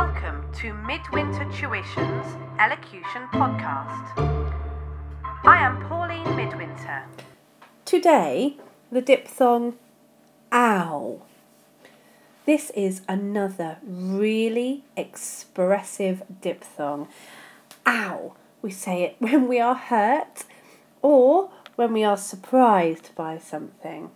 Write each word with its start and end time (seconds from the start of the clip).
Welcome 0.00 0.44
to 0.60 0.72
Midwinter 0.74 1.44
Tuition's 1.46 2.36
Elocution 2.60 3.26
Podcast. 3.32 4.16
I 5.44 5.56
am 5.58 5.84
Pauline 5.88 6.36
Midwinter. 6.36 7.02
Today, 7.84 8.58
the 8.92 9.02
diphthong 9.02 9.74
ow. 10.52 11.22
This 12.46 12.70
is 12.76 13.02
another 13.08 13.78
really 13.82 14.84
expressive 14.96 16.22
diphthong. 16.42 17.08
Ow. 17.84 18.36
We 18.62 18.70
say 18.70 19.02
it 19.02 19.16
when 19.18 19.48
we 19.48 19.58
are 19.58 19.74
hurt 19.74 20.44
or 21.02 21.50
when 21.74 21.92
we 21.92 22.04
are 22.04 22.16
surprised 22.16 23.10
by 23.16 23.38
something. 23.38 24.12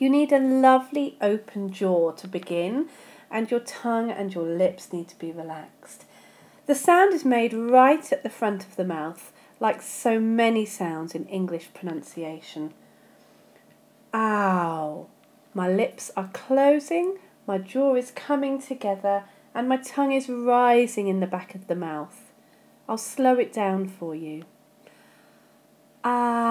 You 0.00 0.10
need 0.10 0.32
a 0.32 0.40
lovely 0.40 1.16
open 1.20 1.70
jaw 1.70 2.10
to 2.10 2.26
begin, 2.26 2.88
and 3.30 3.50
your 3.50 3.60
tongue 3.60 4.10
and 4.10 4.34
your 4.34 4.44
lips 4.46 4.92
need 4.92 5.08
to 5.08 5.18
be 5.18 5.32
relaxed. 5.32 6.04
The 6.66 6.74
sound 6.74 7.14
is 7.14 7.24
made 7.24 7.52
right 7.54 8.12
at 8.12 8.22
the 8.22 8.30
front 8.30 8.64
of 8.64 8.76
the 8.76 8.84
mouth, 8.84 9.32
like 9.60 9.80
so 9.82 10.18
many 10.18 10.66
sounds 10.66 11.14
in 11.14 11.26
English 11.26 11.70
pronunciation. 11.74 12.74
Ow! 14.12 15.06
My 15.54 15.68
lips 15.70 16.10
are 16.16 16.30
closing, 16.32 17.18
my 17.46 17.58
jaw 17.58 17.94
is 17.94 18.10
coming 18.10 18.60
together, 18.60 19.24
and 19.54 19.68
my 19.68 19.76
tongue 19.76 20.12
is 20.12 20.28
rising 20.28 21.08
in 21.08 21.20
the 21.20 21.26
back 21.26 21.54
of 21.54 21.68
the 21.68 21.76
mouth. 21.76 22.32
I'll 22.88 22.98
slow 22.98 23.34
it 23.36 23.52
down 23.52 23.88
for 23.88 24.14
you. 24.14 24.44
Ow! 26.04 26.46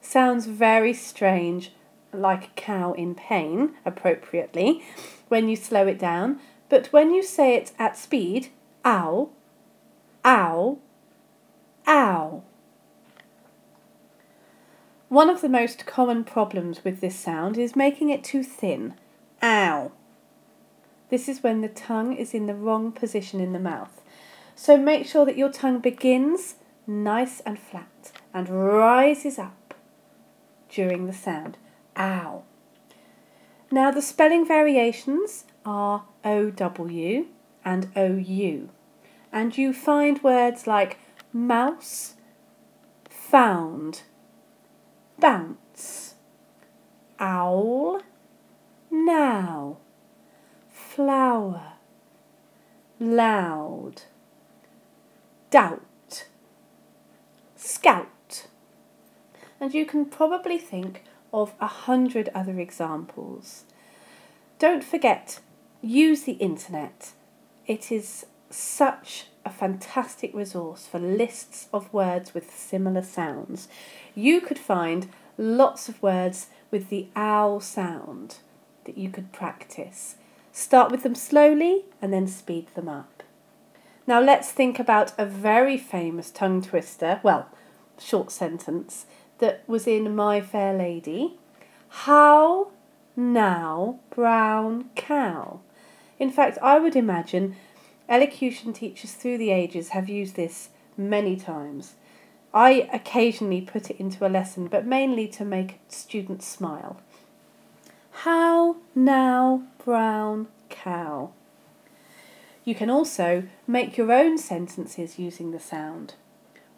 Sounds 0.00 0.46
very 0.46 0.92
strange, 0.92 1.72
like 2.16 2.44
a 2.44 2.54
cow 2.56 2.92
in 2.92 3.14
pain, 3.14 3.74
appropriately, 3.84 4.82
when 5.28 5.48
you 5.48 5.56
slow 5.56 5.86
it 5.86 5.98
down, 5.98 6.40
but 6.68 6.88
when 6.88 7.12
you 7.12 7.22
say 7.22 7.54
it 7.54 7.72
at 7.78 7.96
speed, 7.96 8.48
ow, 8.84 9.30
ow, 10.24 10.78
ow. 11.86 12.42
One 15.08 15.30
of 15.30 15.40
the 15.40 15.48
most 15.48 15.86
common 15.86 16.24
problems 16.24 16.82
with 16.82 17.00
this 17.00 17.16
sound 17.16 17.56
is 17.56 17.76
making 17.76 18.10
it 18.10 18.24
too 18.24 18.42
thin. 18.42 18.94
Ow. 19.42 19.92
This 21.10 21.28
is 21.28 21.42
when 21.42 21.60
the 21.60 21.68
tongue 21.68 22.16
is 22.16 22.34
in 22.34 22.46
the 22.46 22.54
wrong 22.54 22.90
position 22.90 23.40
in 23.40 23.52
the 23.52 23.60
mouth. 23.60 24.00
So 24.56 24.76
make 24.76 25.06
sure 25.06 25.24
that 25.26 25.36
your 25.36 25.52
tongue 25.52 25.78
begins 25.78 26.56
nice 26.86 27.40
and 27.40 27.58
flat 27.58 28.12
and 28.32 28.48
rises 28.48 29.38
up 29.38 29.74
during 30.68 31.06
the 31.06 31.12
sound. 31.12 31.56
Ow. 31.96 32.42
Now 33.70 33.90
the 33.90 34.02
spelling 34.02 34.46
variations 34.46 35.44
are 35.64 36.04
OW 36.24 37.24
and 37.64 37.88
OU. 37.96 38.68
And 39.32 39.58
you 39.58 39.72
find 39.72 40.22
words 40.22 40.66
like 40.66 40.98
mouse, 41.32 42.14
found, 43.08 44.02
bounce, 45.18 46.14
owl, 47.18 48.00
now, 48.90 49.78
flower, 50.70 51.72
loud, 53.00 54.02
doubt, 55.50 56.26
scout. 57.56 58.46
And 59.58 59.74
you 59.74 59.84
can 59.84 60.04
probably 60.04 60.58
think 60.58 61.02
of 61.34 61.52
a 61.60 61.66
hundred 61.66 62.30
other 62.34 62.60
examples. 62.60 63.64
Don't 64.60 64.84
forget, 64.84 65.40
use 65.82 66.22
the 66.22 66.34
internet. 66.34 67.12
It 67.66 67.90
is 67.90 68.24
such 68.50 69.26
a 69.44 69.50
fantastic 69.50 70.32
resource 70.32 70.86
for 70.86 71.00
lists 71.00 71.68
of 71.72 71.92
words 71.92 72.32
with 72.32 72.54
similar 72.54 73.02
sounds. 73.02 73.68
You 74.14 74.40
could 74.40 74.60
find 74.60 75.08
lots 75.36 75.88
of 75.88 76.00
words 76.00 76.46
with 76.70 76.88
the 76.88 77.08
owl 77.16 77.60
sound 77.60 78.36
that 78.84 78.96
you 78.96 79.10
could 79.10 79.32
practice. 79.32 80.14
Start 80.52 80.92
with 80.92 81.02
them 81.02 81.16
slowly 81.16 81.84
and 82.00 82.12
then 82.12 82.28
speed 82.28 82.68
them 82.76 82.88
up. 82.88 83.24
Now 84.06 84.20
let's 84.20 84.52
think 84.52 84.78
about 84.78 85.12
a 85.18 85.26
very 85.26 85.78
famous 85.78 86.30
tongue 86.30 86.62
twister, 86.62 87.20
well, 87.24 87.48
short 87.98 88.30
sentence, 88.30 89.06
that 89.38 89.62
was 89.66 89.86
in 89.86 90.14
My 90.14 90.40
Fair 90.40 90.76
Lady. 90.76 91.34
How 91.88 92.68
now, 93.16 94.00
brown 94.10 94.90
cow? 94.94 95.60
In 96.18 96.30
fact, 96.30 96.58
I 96.62 96.78
would 96.78 96.96
imagine 96.96 97.56
elocution 98.08 98.72
teachers 98.72 99.12
through 99.12 99.38
the 99.38 99.50
ages 99.50 99.90
have 99.90 100.08
used 100.08 100.36
this 100.36 100.70
many 100.96 101.36
times. 101.36 101.94
I 102.52 102.88
occasionally 102.92 103.60
put 103.60 103.90
it 103.90 103.98
into 103.98 104.26
a 104.26 104.28
lesson, 104.28 104.68
but 104.68 104.86
mainly 104.86 105.26
to 105.28 105.44
make 105.44 105.80
students 105.88 106.46
smile. 106.46 107.00
How 108.10 108.76
now, 108.94 109.64
brown 109.84 110.46
cow? 110.68 111.32
You 112.64 112.74
can 112.74 112.88
also 112.88 113.44
make 113.66 113.96
your 113.96 114.12
own 114.12 114.38
sentences 114.38 115.18
using 115.18 115.50
the 115.50 115.60
sound. 115.60 116.14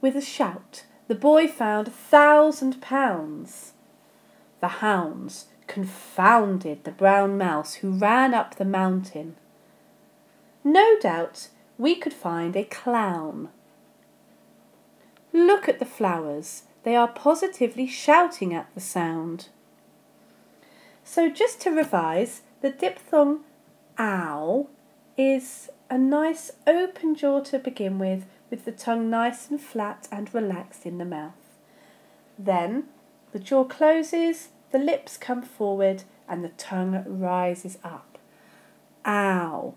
With 0.00 0.14
a 0.14 0.20
shout, 0.20 0.84
the 1.08 1.14
boy 1.14 1.46
found 1.48 1.88
a 1.88 1.90
thousand 1.90 2.80
pounds. 2.80 3.72
The 4.60 4.68
hounds 4.68 5.46
confounded 5.66 6.84
the 6.84 6.90
brown 6.90 7.36
mouse 7.38 7.74
who 7.74 7.90
ran 7.90 8.34
up 8.34 8.56
the 8.56 8.64
mountain. 8.64 9.36
No 10.64 10.98
doubt 11.00 11.48
we 11.78 11.96
could 11.96 12.12
find 12.12 12.54
a 12.56 12.64
clown. 12.64 13.48
Look 15.32 15.68
at 15.68 15.78
the 15.78 15.86
flowers, 15.86 16.64
they 16.84 16.94
are 16.94 17.08
positively 17.08 17.86
shouting 17.86 18.54
at 18.54 18.72
the 18.74 18.80
sound. 18.80 19.48
So, 21.04 21.28
just 21.28 21.60
to 21.62 21.70
revise, 21.70 22.42
the 22.60 22.70
diphthong 22.70 23.40
ow 23.98 24.68
is 25.16 25.70
a 25.90 25.98
nice 25.98 26.52
open 26.66 27.14
jaw 27.14 27.40
to 27.40 27.58
begin 27.58 27.98
with, 27.98 28.24
with 28.52 28.66
the 28.66 28.70
tongue 28.70 29.08
nice 29.08 29.48
and 29.48 29.58
flat 29.58 30.06
and 30.12 30.32
relaxed 30.34 30.84
in 30.84 30.98
the 30.98 31.06
mouth. 31.06 31.32
Then 32.38 32.84
the 33.32 33.38
jaw 33.38 33.64
closes, 33.64 34.50
the 34.72 34.78
lips 34.78 35.16
come 35.16 35.40
forward, 35.40 36.02
and 36.28 36.44
the 36.44 36.50
tongue 36.50 37.02
rises 37.06 37.78
up. 37.82 38.18
Ow. 39.06 39.74